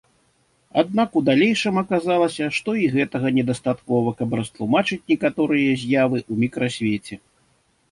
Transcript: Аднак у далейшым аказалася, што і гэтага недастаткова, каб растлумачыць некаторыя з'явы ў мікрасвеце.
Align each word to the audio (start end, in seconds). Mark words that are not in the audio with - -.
Аднак 0.81 1.09
у 1.19 1.21
далейшым 1.27 1.75
аказалася, 1.81 2.47
што 2.61 2.75
і 2.85 2.87
гэтага 2.95 3.27
недастаткова, 3.37 4.15
каб 4.23 4.35
растлумачыць 4.41 5.01
некаторыя 5.15 5.79
з'явы 5.85 6.17
ў 6.31 6.45
мікрасвеце. 6.45 7.15